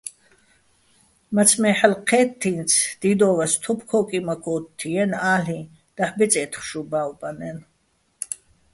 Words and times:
მაცმე 1.35 1.69
ჰ̦ალო̆ 1.77 2.03
ჴე́თთი́ნც, 2.07 2.71
დიდო́ვას 2.99 3.53
თოფ 3.61 3.79
ქო́კიმაქ 3.89 4.43
ო́თთჲიენი̆, 4.55 5.21
ა́ლ'იჼ: 5.33 5.59
დაჰ̦ 5.95 6.13
ბეწე́თხ 6.17 6.61
შუ 6.69 6.81
ბა́ვბანაჲნო̆. 6.91 7.65